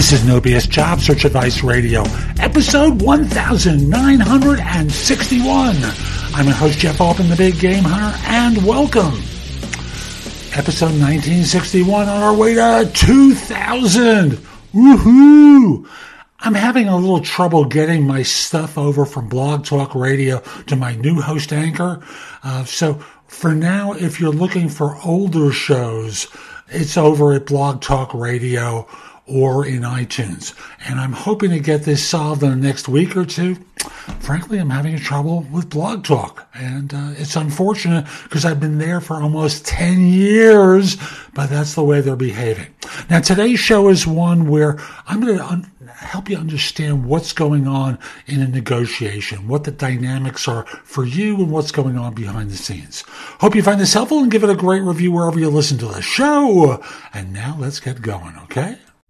This 0.00 0.12
is 0.12 0.24
No 0.24 0.40
BS 0.40 0.66
Job 0.66 0.98
Search 0.98 1.26
Advice 1.26 1.62
Radio, 1.62 2.04
episode 2.38 3.02
1961. 3.02 5.76
I'm 6.34 6.46
your 6.46 6.54
host, 6.54 6.78
Jeff 6.78 7.02
Altman, 7.02 7.28
the 7.28 7.36
Big 7.36 7.60
Game 7.60 7.84
Hunter, 7.84 8.18
and 8.24 8.64
welcome. 8.64 9.12
Episode 10.56 10.96
1961 10.98 12.08
on 12.08 12.22
our 12.22 12.34
way 12.34 12.54
to 12.54 12.90
2000. 12.94 14.30
Woohoo! 14.72 15.86
I'm 16.38 16.54
having 16.54 16.88
a 16.88 16.96
little 16.96 17.20
trouble 17.20 17.66
getting 17.66 18.06
my 18.06 18.22
stuff 18.22 18.78
over 18.78 19.04
from 19.04 19.28
Blog 19.28 19.66
Talk 19.66 19.94
Radio 19.94 20.38
to 20.68 20.76
my 20.76 20.94
new 20.94 21.20
host 21.20 21.52
anchor. 21.52 22.02
Uh, 22.42 22.64
so 22.64 22.94
for 23.26 23.54
now, 23.54 23.92
if 23.92 24.18
you're 24.18 24.32
looking 24.32 24.70
for 24.70 24.96
older 25.04 25.52
shows, 25.52 26.26
it's 26.68 26.96
over 26.96 27.34
at 27.34 27.44
Blog 27.44 27.82
Talk 27.82 28.14
Radio 28.14 28.88
or 29.30 29.64
in 29.64 29.82
iTunes. 29.82 30.54
And 30.86 30.98
I'm 30.98 31.12
hoping 31.12 31.50
to 31.50 31.60
get 31.60 31.84
this 31.84 32.06
solved 32.06 32.42
in 32.42 32.50
the 32.50 32.56
next 32.56 32.88
week 32.88 33.16
or 33.16 33.24
two. 33.24 33.56
Frankly, 34.18 34.58
I'm 34.58 34.70
having 34.70 34.98
trouble 34.98 35.46
with 35.52 35.70
Blog 35.70 36.04
Talk. 36.04 36.48
And 36.54 36.92
uh, 36.92 37.12
it's 37.16 37.36
unfortunate 37.36 38.06
because 38.24 38.44
I've 38.44 38.60
been 38.60 38.78
there 38.78 39.00
for 39.00 39.16
almost 39.16 39.64
10 39.66 40.00
years, 40.06 40.96
but 41.34 41.48
that's 41.48 41.74
the 41.74 41.84
way 41.84 42.00
they're 42.00 42.16
behaving. 42.16 42.66
Now, 43.08 43.20
today's 43.20 43.60
show 43.60 43.88
is 43.88 44.06
one 44.06 44.48
where 44.48 44.78
I'm 45.06 45.20
going 45.20 45.38
to 45.38 45.46
un- 45.46 45.70
help 45.86 46.28
you 46.28 46.36
understand 46.36 47.06
what's 47.06 47.32
going 47.32 47.66
on 47.66 47.98
in 48.26 48.40
a 48.40 48.48
negotiation, 48.48 49.48
what 49.48 49.64
the 49.64 49.70
dynamics 49.70 50.48
are 50.48 50.66
for 50.84 51.04
you, 51.04 51.36
and 51.36 51.50
what's 51.50 51.72
going 51.72 51.96
on 51.96 52.14
behind 52.14 52.50
the 52.50 52.56
scenes. 52.56 53.04
Hope 53.40 53.54
you 53.54 53.62
find 53.62 53.80
this 53.80 53.94
helpful 53.94 54.18
and 54.18 54.30
give 54.30 54.44
it 54.44 54.50
a 54.50 54.56
great 54.56 54.82
review 54.82 55.12
wherever 55.12 55.38
you 55.38 55.48
listen 55.50 55.78
to 55.78 55.86
the 55.86 56.02
show. 56.02 56.82
And 57.14 57.32
now 57.32 57.56
let's 57.58 57.80
get 57.80 58.02
going, 58.02 58.36
okay? 58.44 58.78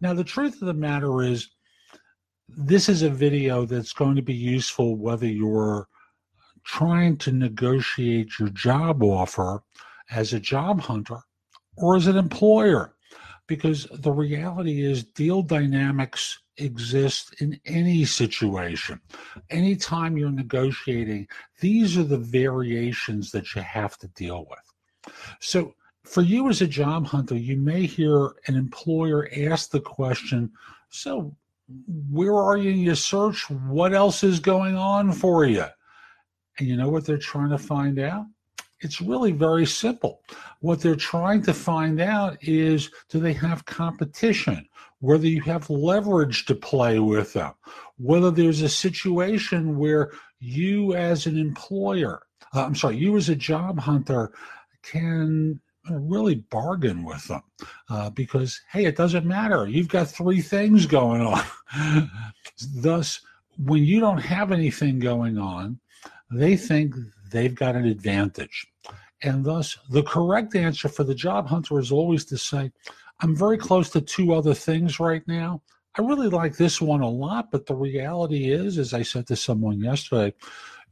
Now, 0.00 0.14
the 0.14 0.24
truth 0.24 0.54
of 0.60 0.66
the 0.66 0.74
matter 0.74 1.22
is, 1.22 1.50
this 2.48 2.88
is 2.88 3.02
a 3.02 3.10
video 3.10 3.66
that's 3.66 3.92
going 3.92 4.16
to 4.16 4.22
be 4.22 4.34
useful 4.34 4.96
whether 4.96 5.26
you're 5.26 5.88
trying 6.64 7.16
to 7.18 7.32
negotiate 7.32 8.38
your 8.38 8.48
job 8.50 9.02
offer 9.02 9.62
as 10.10 10.32
a 10.32 10.40
job 10.40 10.80
hunter 10.80 11.18
or 11.76 11.96
as 11.96 12.06
an 12.06 12.16
employer. 12.16 12.94
Because 13.46 13.86
the 13.90 14.12
reality 14.12 14.82
is, 14.84 15.04
deal 15.04 15.42
dynamics 15.42 16.38
exist 16.58 17.34
in 17.40 17.58
any 17.64 18.04
situation. 18.04 19.00
Anytime 19.48 20.18
you're 20.18 20.30
negotiating, 20.30 21.28
these 21.60 21.96
are 21.96 22.04
the 22.04 22.18
variations 22.18 23.30
that 23.30 23.54
you 23.54 23.62
have 23.62 23.96
to 23.98 24.08
deal 24.08 24.46
with. 24.50 25.14
So, 25.40 25.74
for 26.08 26.22
you 26.22 26.48
as 26.48 26.62
a 26.62 26.66
job 26.66 27.06
hunter, 27.06 27.36
you 27.36 27.56
may 27.56 27.84
hear 27.84 28.30
an 28.46 28.56
employer 28.56 29.28
ask 29.36 29.70
the 29.70 29.80
question 29.80 30.50
So, 30.88 31.36
where 32.10 32.34
are 32.34 32.56
you 32.56 32.70
in 32.70 32.78
your 32.78 32.94
search? 32.94 33.48
What 33.50 33.92
else 33.92 34.24
is 34.24 34.40
going 34.40 34.74
on 34.74 35.12
for 35.12 35.44
you? 35.44 35.66
And 36.58 36.66
you 36.66 36.76
know 36.76 36.88
what 36.88 37.04
they're 37.04 37.18
trying 37.18 37.50
to 37.50 37.58
find 37.58 37.98
out? 37.98 38.24
It's 38.80 39.02
really 39.02 39.32
very 39.32 39.66
simple. 39.66 40.22
What 40.60 40.80
they're 40.80 40.96
trying 40.96 41.42
to 41.42 41.52
find 41.52 42.00
out 42.00 42.38
is 42.40 42.90
do 43.10 43.20
they 43.20 43.34
have 43.34 43.66
competition? 43.66 44.66
Whether 45.00 45.26
you 45.26 45.42
have 45.42 45.68
leverage 45.68 46.46
to 46.46 46.54
play 46.54 47.00
with 47.00 47.34
them, 47.34 47.52
whether 47.98 48.30
there's 48.30 48.62
a 48.62 48.68
situation 48.68 49.78
where 49.78 50.12
you 50.40 50.94
as 50.94 51.26
an 51.26 51.38
employer, 51.38 52.22
uh, 52.54 52.64
I'm 52.64 52.74
sorry, 52.74 52.96
you 52.96 53.16
as 53.16 53.28
a 53.28 53.36
job 53.36 53.78
hunter 53.78 54.32
can 54.82 55.60
really 55.90 56.36
bargain 56.36 57.04
with 57.04 57.26
them 57.28 57.42
uh, 57.90 58.10
because 58.10 58.60
hey 58.72 58.84
it 58.84 58.96
doesn't 58.96 59.26
matter. 59.26 59.66
You've 59.66 59.88
got 59.88 60.08
three 60.08 60.40
things 60.40 60.86
going 60.86 61.22
on. 61.22 62.10
Thus 62.76 63.20
when 63.64 63.84
you 63.84 64.00
don't 64.00 64.18
have 64.18 64.52
anything 64.52 64.98
going 64.98 65.38
on 65.38 65.78
they 66.30 66.56
think 66.56 66.94
they've 67.30 67.54
got 67.54 67.76
an 67.76 67.86
advantage. 67.86 68.66
And 69.22 69.44
thus 69.44 69.76
the 69.90 70.02
correct 70.02 70.54
answer 70.54 70.88
for 70.88 71.04
the 71.04 71.14
job 71.14 71.48
hunter 71.48 71.78
is 71.78 71.90
always 71.90 72.24
to 72.26 72.38
say 72.38 72.70
i'm 73.20 73.34
very 73.34 73.58
close 73.58 73.90
to 73.90 74.00
two 74.00 74.32
other 74.32 74.54
things 74.54 75.00
right 75.00 75.26
now. 75.26 75.60
I 75.96 76.02
really 76.02 76.28
like 76.28 76.56
this 76.56 76.80
one 76.80 77.00
a 77.00 77.08
lot 77.08 77.50
but 77.50 77.66
the 77.66 77.74
reality 77.74 78.52
is 78.52 78.78
as 78.78 78.94
i 78.94 79.02
said 79.02 79.26
to 79.26 79.36
someone 79.36 79.80
yesterday 79.80 80.32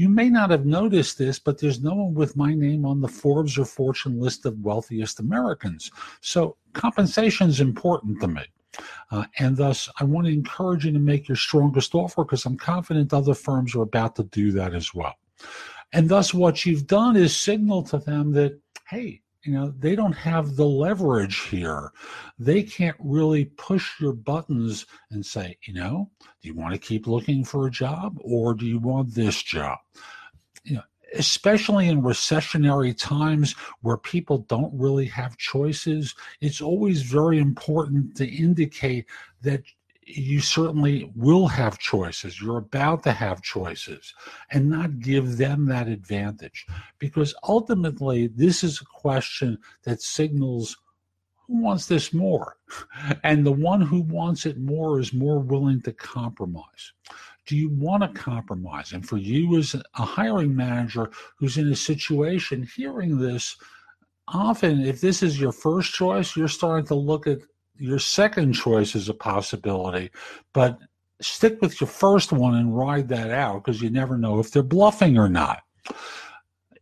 you 0.00 0.08
may 0.08 0.30
not 0.30 0.48
have 0.48 0.64
noticed 0.64 1.18
this, 1.18 1.38
but 1.38 1.58
there's 1.58 1.82
no 1.82 1.94
one 1.94 2.14
with 2.14 2.34
my 2.34 2.54
name 2.54 2.86
on 2.86 3.02
the 3.02 3.08
Forbes 3.08 3.58
or 3.58 3.66
Fortune 3.66 4.18
list 4.18 4.46
of 4.46 4.58
wealthiest 4.60 5.20
Americans. 5.20 5.90
So 6.22 6.56
compensation 6.72 7.50
is 7.50 7.60
important 7.60 8.18
to 8.22 8.28
me. 8.28 8.42
Uh, 9.10 9.24
and 9.38 9.58
thus, 9.58 9.90
I 10.00 10.04
want 10.04 10.26
to 10.26 10.32
encourage 10.32 10.86
you 10.86 10.92
to 10.92 10.98
make 10.98 11.28
your 11.28 11.36
strongest 11.36 11.94
offer 11.94 12.24
because 12.24 12.46
I'm 12.46 12.56
confident 12.56 13.12
other 13.12 13.34
firms 13.34 13.74
are 13.74 13.82
about 13.82 14.16
to 14.16 14.22
do 14.22 14.52
that 14.52 14.74
as 14.74 14.94
well. 14.94 15.16
And 15.92 16.08
thus, 16.08 16.32
what 16.32 16.64
you've 16.64 16.86
done 16.86 17.14
is 17.14 17.36
signal 17.36 17.82
to 17.84 17.98
them 17.98 18.32
that, 18.32 18.58
hey, 18.88 19.20
you 19.44 19.52
know 19.52 19.72
they 19.78 19.94
don't 19.94 20.12
have 20.12 20.56
the 20.56 20.66
leverage 20.66 21.40
here. 21.48 21.92
They 22.38 22.62
can't 22.62 22.96
really 22.98 23.46
push 23.46 24.00
your 24.00 24.12
buttons 24.12 24.86
and 25.10 25.24
say 25.24 25.56
you 25.62 25.74
know 25.74 26.10
do 26.42 26.48
you 26.48 26.54
want 26.54 26.72
to 26.72 26.78
keep 26.78 27.06
looking 27.06 27.44
for 27.44 27.66
a 27.66 27.70
job 27.70 28.18
or 28.20 28.54
do 28.54 28.66
you 28.66 28.78
want 28.78 29.14
this 29.14 29.42
job? 29.42 29.78
You 30.64 30.76
know 30.76 30.82
especially 31.14 31.88
in 31.88 32.02
recessionary 32.02 32.96
times 32.96 33.56
where 33.82 33.96
people 33.96 34.38
don't 34.48 34.72
really 34.72 35.06
have 35.06 35.36
choices 35.38 36.14
it's 36.40 36.60
always 36.60 37.02
very 37.02 37.40
important 37.40 38.16
to 38.16 38.24
indicate 38.24 39.06
that 39.42 39.60
you 40.16 40.40
certainly 40.40 41.10
will 41.14 41.46
have 41.46 41.78
choices. 41.78 42.40
You're 42.40 42.58
about 42.58 43.02
to 43.04 43.12
have 43.12 43.42
choices 43.42 44.14
and 44.50 44.68
not 44.68 45.00
give 45.00 45.36
them 45.36 45.66
that 45.66 45.88
advantage. 45.88 46.66
Because 46.98 47.34
ultimately, 47.46 48.28
this 48.28 48.64
is 48.64 48.80
a 48.80 48.84
question 48.84 49.58
that 49.84 50.02
signals 50.02 50.76
who 51.46 51.62
wants 51.62 51.86
this 51.86 52.12
more? 52.12 52.56
And 53.24 53.44
the 53.44 53.52
one 53.52 53.80
who 53.80 54.02
wants 54.02 54.46
it 54.46 54.58
more 54.58 55.00
is 55.00 55.12
more 55.12 55.40
willing 55.40 55.82
to 55.82 55.92
compromise. 55.92 56.92
Do 57.46 57.56
you 57.56 57.68
want 57.70 58.02
to 58.02 58.20
compromise? 58.20 58.92
And 58.92 59.06
for 59.06 59.16
you 59.16 59.58
as 59.58 59.74
a 59.74 60.04
hiring 60.04 60.54
manager 60.54 61.10
who's 61.36 61.58
in 61.58 61.68
a 61.68 61.76
situation 61.76 62.68
hearing 62.76 63.18
this, 63.18 63.56
often 64.28 64.82
if 64.82 65.00
this 65.00 65.22
is 65.22 65.40
your 65.40 65.52
first 65.52 65.92
choice, 65.92 66.36
you're 66.36 66.48
starting 66.48 66.86
to 66.86 66.94
look 66.94 67.26
at 67.26 67.40
your 67.80 67.98
second 67.98 68.52
choice 68.52 68.94
is 68.94 69.08
a 69.08 69.14
possibility, 69.14 70.10
but 70.52 70.78
stick 71.20 71.60
with 71.60 71.80
your 71.80 71.88
first 71.88 72.32
one 72.32 72.54
and 72.54 72.76
ride 72.76 73.08
that 73.08 73.30
out 73.30 73.64
because 73.64 73.80
you 73.80 73.90
never 73.90 74.16
know 74.18 74.38
if 74.38 74.50
they're 74.50 74.62
bluffing 74.62 75.18
or 75.18 75.28
not. 75.28 75.62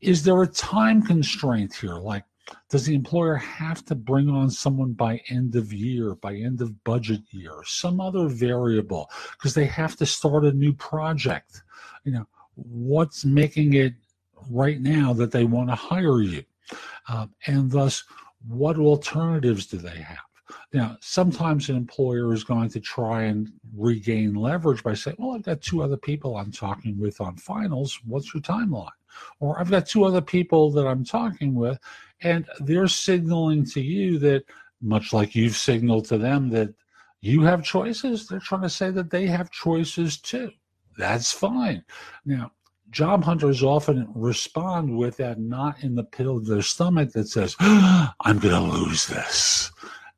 Is 0.00 0.24
there 0.24 0.42
a 0.42 0.46
time 0.46 1.02
constraint 1.02 1.74
here? 1.74 1.94
Like, 1.94 2.24
does 2.70 2.86
the 2.86 2.94
employer 2.94 3.36
have 3.36 3.84
to 3.86 3.94
bring 3.94 4.28
on 4.28 4.50
someone 4.50 4.92
by 4.92 5.20
end 5.28 5.56
of 5.56 5.72
year, 5.72 6.14
by 6.14 6.34
end 6.34 6.60
of 6.60 6.82
budget 6.84 7.20
year, 7.30 7.62
some 7.64 8.00
other 8.00 8.28
variable 8.28 9.10
because 9.32 9.54
they 9.54 9.66
have 9.66 9.96
to 9.96 10.06
start 10.06 10.44
a 10.44 10.52
new 10.52 10.72
project? 10.72 11.62
You 12.04 12.12
know, 12.12 12.26
what's 12.54 13.24
making 13.24 13.74
it 13.74 13.94
right 14.50 14.80
now 14.80 15.12
that 15.14 15.32
they 15.32 15.44
want 15.44 15.68
to 15.70 15.74
hire 15.74 16.20
you? 16.22 16.44
Uh, 17.08 17.26
and 17.46 17.70
thus, 17.70 18.04
what 18.48 18.78
alternatives 18.78 19.66
do 19.66 19.78
they 19.78 19.98
have? 19.98 20.25
Now, 20.72 20.96
sometimes 21.00 21.68
an 21.68 21.76
employer 21.76 22.32
is 22.32 22.44
going 22.44 22.70
to 22.70 22.80
try 22.80 23.22
and 23.22 23.52
regain 23.76 24.34
leverage 24.34 24.82
by 24.82 24.94
saying, 24.94 25.16
Well, 25.18 25.36
I've 25.36 25.42
got 25.42 25.60
two 25.62 25.82
other 25.82 25.96
people 25.96 26.36
I'm 26.36 26.52
talking 26.52 26.98
with 26.98 27.20
on 27.20 27.36
finals. 27.36 28.00
What's 28.04 28.34
your 28.34 28.42
timeline? 28.42 28.90
Or 29.40 29.58
I've 29.58 29.70
got 29.70 29.86
two 29.86 30.04
other 30.04 30.20
people 30.20 30.70
that 30.72 30.86
I'm 30.86 31.04
talking 31.04 31.54
with, 31.54 31.78
and 32.22 32.46
they're 32.60 32.88
signaling 32.88 33.64
to 33.66 33.80
you 33.80 34.18
that, 34.18 34.44
much 34.82 35.12
like 35.12 35.34
you've 35.34 35.56
signaled 35.56 36.04
to 36.06 36.18
them 36.18 36.50
that 36.50 36.74
you 37.22 37.42
have 37.42 37.64
choices, 37.64 38.26
they're 38.26 38.38
trying 38.40 38.62
to 38.62 38.68
say 38.68 38.90
that 38.90 39.10
they 39.10 39.26
have 39.26 39.50
choices 39.50 40.18
too. 40.18 40.50
That's 40.98 41.32
fine. 41.32 41.82
Now, 42.26 42.52
job 42.90 43.24
hunters 43.24 43.62
often 43.62 44.08
respond 44.14 44.96
with 44.96 45.16
that 45.16 45.38
knot 45.40 45.82
in 45.82 45.94
the 45.94 46.04
pit 46.04 46.26
of 46.26 46.46
their 46.46 46.62
stomach 46.62 47.12
that 47.12 47.28
says, 47.28 47.56
I'm 47.60 48.38
going 48.38 48.54
to 48.54 48.60
lose 48.60 49.06
this 49.06 49.72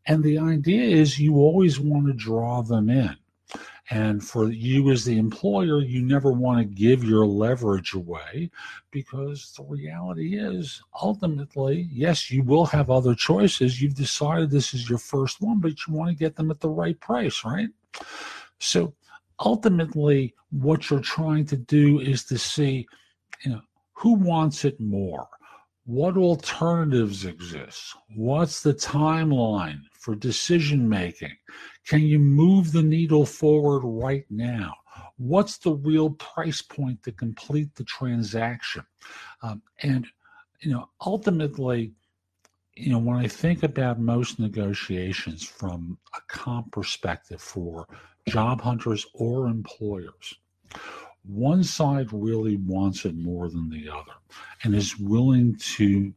And 0.09 0.25
the 0.25 0.39
idea 0.39 0.85
is 0.85 1.19
you 1.19 1.37
always 1.37 1.79
want 1.79 2.07
to 2.07 2.15
draw 2.15 2.63
them 2.63 2.89
in. 2.89 3.15
And 3.91 4.23
for 4.23 4.51
you 4.51 4.91
as 4.91 5.05
the 5.05 5.19
employer, 5.19 5.81
you 5.81 6.03
never 6.03 6.31
want 6.31 6.59
to 6.59 6.65
give 6.65 7.05
your 7.05 7.27
leverage 7.27 7.95
away 7.95 8.51
because 8.91 9.53
the 9.57 9.63
reality 9.65 10.39
is 10.39 10.83
ultimately, 11.01 11.89
yes, 11.91 12.31
you 12.31 12.43
will 12.43 12.67
have 12.67 12.91
other 12.91 13.15
choices. 13.15 13.81
You've 13.81 13.95
decided 13.95 14.51
this 14.51 14.75
is 14.75 14.91
your 14.91 14.99
first 14.99 15.41
one, 15.41 15.61
but 15.61 15.87
you 15.87 15.95
want 15.95 16.11
to 16.11 16.17
get 16.17 16.37
them 16.37 16.51
at 16.51 16.61
the 16.61 16.69
right 16.69 17.01
price, 17.01 17.45
right? 17.45 17.69
So 18.59 18.93
ultimately, 19.41 20.35
what 20.51 20.91
you're 20.91 21.01
trying 21.01 21.47
to 21.47 21.57
do 21.57 22.01
is 22.01 22.25
to 22.25 22.37
see, 22.37 22.87
you 23.45 23.53
know, 23.53 23.63
who 23.93 24.15
wants 24.15 24.67
it 24.67 24.79
more? 24.79 25.29
What 25.89 26.19
alternatives 26.19 27.25
exist? 27.25 27.97
What's 28.15 28.63
the 28.63 28.75
timeline 28.75 29.81
for 29.95 30.15
decision 30.15 30.87
making? 30.87 31.33
Can 31.87 32.03
you 32.03 32.19
move 32.19 32.73
the 32.73 32.83
needle 32.83 33.25
forward 33.25 33.81
right 33.85 34.27
now? 34.29 34.75
What's 35.17 35.57
the 35.57 35.73
real 35.73 36.11
price 36.11 36.61
point 36.61 37.03
to 37.05 37.13
complete 37.13 37.75
the 37.75 37.85
transaction? 37.85 38.85
Um, 39.41 39.63
and, 39.83 40.07
you 40.61 40.73
know, 40.73 40.91
ultimately, 41.07 41.95
you 42.75 42.91
know, 42.91 42.99
when 42.99 43.17
I 43.17 43.27
think 43.27 43.63
about 43.63 43.99
most 43.99 44.39
negotiations 44.39 45.43
from 45.43 45.97
a 46.15 46.21
comp 46.29 46.71
perspective 46.71 47.41
for 47.41 47.89
job 48.29 48.61
hunters 48.61 49.07
or 49.15 49.47
employers, 49.47 50.35
one 51.29 51.63
side 51.63 52.09
really 52.13 52.57
wants 52.57 53.05
it 53.05 53.15
more 53.15 53.49
than 53.49 53.69
the 53.69 53.89
other 53.89 54.13
and 54.65 54.75
is 54.75 54.99
willing 54.99 55.57
to 55.57 56.13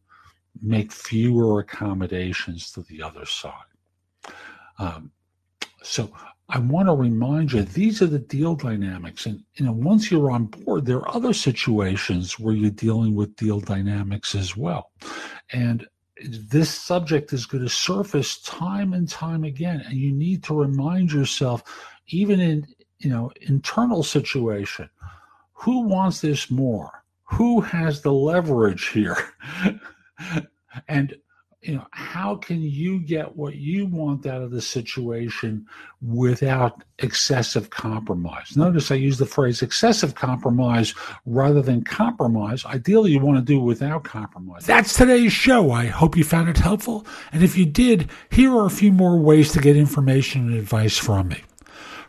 make 0.62 0.92
fewer 0.92 1.60
accommodations 1.60 2.72
to 2.72 2.82
the 2.84 3.02
other 3.02 3.26
side. 3.26 3.54
Um, 4.80 5.12
so 5.84 6.12
I 6.50 6.60
want 6.60 6.88
to 6.88 6.94
remind 6.94 7.52
you 7.54 7.64
these 7.64 8.02
are 8.02 8.08
the 8.08 8.20
deal 8.20 8.56
dynamics, 8.56 9.26
and 9.26 9.44
you 9.56 9.66
know 9.66 9.72
once 9.72 10.12
you're 10.12 10.32
on 10.32 10.46
board, 10.46 10.86
there 10.86 10.98
are 10.98 11.16
other 11.16 11.34
situations 11.34 12.40
where 12.40 12.54
you're 12.54 12.70
dealing 12.70 13.16
with 13.16 13.36
deal 13.36 13.60
dynamics 13.60 14.36
as 14.36 14.58
well, 14.58 14.92
and 15.54 15.88
this 16.24 16.70
subject 16.70 17.34
is 17.34 17.46
going 17.46 17.64
to 17.64 17.70
surface 17.70 18.42
time 18.42 18.94
and 18.94 19.08
time 19.08 19.44
again, 19.44 19.82
and 19.86 19.98
you 19.98 20.12
need 20.12 20.44
to 20.44 20.54
remind 20.54 21.12
yourself, 21.12 21.64
even 22.08 22.40
in 22.40 22.68
you 23.02 23.10
know 23.10 23.32
internal 23.42 24.04
situation, 24.04 24.90
who 25.54 25.82
wants 25.82 26.22
this 26.22 26.50
more? 26.50 27.04
Who 27.26 27.62
has 27.62 28.02
the 28.02 28.14
leverage 28.14 28.90
here? 28.90 29.18
and 30.88 31.16
you 31.62 31.76
know 31.76 31.86
how 31.92 32.36
can 32.36 32.62
you 32.62 33.00
get 33.00 33.36
what 33.36 33.56
you 33.56 33.86
want 33.86 34.26
out 34.26 34.42
of 34.42 34.50
the 34.50 34.62
situation 34.62 35.68
without 36.02 36.84
excessive 37.00 37.70
compromise? 37.70 38.58
Notice 38.58 38.92
i 38.92 38.96
use 38.96 39.20
the 39.20 39.26
phrase 39.26 39.62
excessive 39.62 40.16
compromise 40.16 40.96
rather 41.26 41.62
than 41.62 41.84
compromise. 41.84 42.66
Ideally 42.66 43.12
you 43.12 43.20
want 43.20 43.38
to 43.38 43.44
do 43.44 43.60
without 43.60 44.04
compromise. 44.04 44.66
That's 44.66 44.96
today's 44.96 45.34
show. 45.34 45.72
I 45.72 45.86
hope 45.86 46.18
you 46.18 46.24
found 46.24 46.50
it 46.50 46.58
helpful. 46.58 47.06
And 47.32 47.44
if 47.44 47.58
you 47.58 47.66
did 47.66 48.10
here 48.32 48.52
are 48.56 48.66
a 48.66 48.72
few 48.72 48.92
more 48.92 49.20
ways 49.20 49.52
to 49.54 49.60
get 49.60 49.78
information 49.78 50.48
and 50.48 50.58
advice 50.58 50.98
from 50.98 51.28
me 51.30 51.44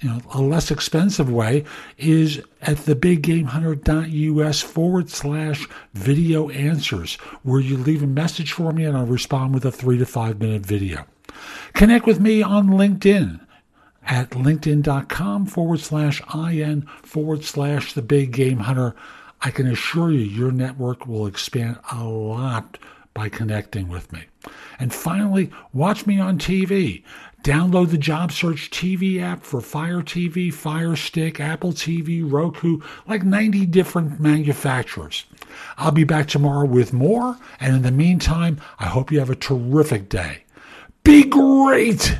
you 0.00 0.08
know, 0.08 0.20
a 0.34 0.42
less 0.42 0.70
expensive 0.70 1.30
way 1.30 1.64
is 1.96 2.42
at 2.62 2.76
thebiggamehunter.us 2.76 4.60
forward 4.60 5.10
slash 5.10 5.66
video 5.94 6.50
answers, 6.50 7.14
where 7.42 7.60
you 7.60 7.76
leave 7.76 8.02
a 8.02 8.06
message 8.06 8.52
for 8.52 8.72
me 8.72 8.84
and 8.84 8.96
I'll 8.96 9.06
respond 9.06 9.54
with 9.54 9.64
a 9.64 9.72
three 9.72 9.98
to 9.98 10.06
five 10.06 10.40
minute 10.40 10.66
video. 10.66 11.06
Connect 11.72 12.06
with 12.06 12.20
me 12.20 12.42
on 12.42 12.68
LinkedIn 12.68 13.40
at 14.04 14.30
linkedin.com 14.30 15.46
forward 15.46 15.80
slash 15.80 16.22
in 16.34 16.82
forward 17.02 17.44
slash 17.44 17.92
the 17.92 18.02
big 18.02 18.32
game 18.32 18.58
hunter. 18.58 18.94
I 19.42 19.50
can 19.50 19.66
assure 19.66 20.10
you 20.10 20.20
your 20.20 20.52
network 20.52 21.06
will 21.06 21.26
expand 21.26 21.78
a 21.92 22.04
lot 22.04 22.78
by 23.16 23.30
connecting 23.30 23.88
with 23.88 24.12
me. 24.12 24.26
And 24.78 24.92
finally, 24.92 25.50
watch 25.72 26.06
me 26.06 26.20
on 26.20 26.38
TV. 26.38 27.02
Download 27.42 27.90
the 27.90 27.96
Job 27.96 28.30
Search 28.30 28.70
TV 28.70 29.22
app 29.22 29.42
for 29.42 29.60
Fire 29.60 30.02
TV, 30.02 30.52
Fire 30.52 30.96
Stick, 30.96 31.40
Apple 31.40 31.72
TV, 31.72 32.22
Roku, 32.30 32.80
like 33.06 33.22
90 33.24 33.66
different 33.66 34.20
manufacturers. 34.20 35.24
I'll 35.78 35.92
be 35.92 36.04
back 36.04 36.28
tomorrow 36.28 36.66
with 36.66 36.92
more, 36.92 37.38
and 37.58 37.74
in 37.74 37.82
the 37.82 37.90
meantime, 37.90 38.60
I 38.78 38.86
hope 38.86 39.10
you 39.10 39.18
have 39.18 39.30
a 39.30 39.36
terrific 39.36 40.08
day. 40.08 40.42
Be 41.02 41.24
great! 41.24 42.18